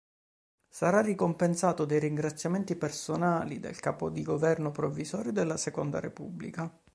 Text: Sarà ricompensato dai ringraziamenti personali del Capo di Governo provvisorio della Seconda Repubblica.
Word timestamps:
Sarà 0.67 0.99
ricompensato 1.01 1.85
dai 1.85 1.99
ringraziamenti 1.99 2.75
personali 2.75 3.59
del 3.59 3.79
Capo 3.79 4.09
di 4.09 4.23
Governo 4.23 4.71
provvisorio 4.71 5.31
della 5.31 5.57
Seconda 5.57 5.99
Repubblica. 5.99 6.75